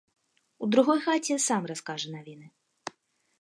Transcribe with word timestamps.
У 0.63 0.69
другой 0.75 0.99
хаце 1.07 1.37
сам 1.47 1.69
раскажа 1.73 2.07
навіны. 2.15 2.47